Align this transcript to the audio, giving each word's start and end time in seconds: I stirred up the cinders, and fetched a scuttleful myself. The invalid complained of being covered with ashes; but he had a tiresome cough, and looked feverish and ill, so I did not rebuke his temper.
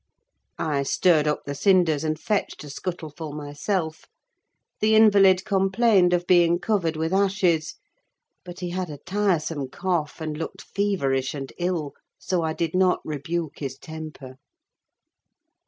I 0.57 0.81
stirred 0.81 1.27
up 1.27 1.43
the 1.45 1.53
cinders, 1.53 2.03
and 2.03 2.19
fetched 2.19 2.63
a 2.63 2.71
scuttleful 2.71 3.33
myself. 3.35 4.05
The 4.79 4.95
invalid 4.95 5.45
complained 5.45 6.11
of 6.11 6.25
being 6.25 6.57
covered 6.57 6.95
with 6.95 7.13
ashes; 7.13 7.75
but 8.43 8.61
he 8.61 8.71
had 8.71 8.89
a 8.89 8.97
tiresome 8.97 9.69
cough, 9.69 10.19
and 10.19 10.35
looked 10.35 10.63
feverish 10.63 11.35
and 11.35 11.53
ill, 11.59 11.93
so 12.17 12.41
I 12.41 12.53
did 12.53 12.73
not 12.73 12.99
rebuke 13.05 13.59
his 13.59 13.77
temper. 13.77 14.37